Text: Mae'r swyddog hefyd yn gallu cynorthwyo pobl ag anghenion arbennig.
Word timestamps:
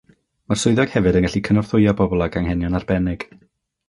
Mae'r 0.51 0.59
swyddog 0.59 0.93
hefyd 0.93 1.19
yn 1.19 1.27
gallu 1.27 1.41
cynorthwyo 1.47 1.93
pobl 1.99 2.23
ag 2.29 2.39
anghenion 2.41 2.79
arbennig. 2.81 3.27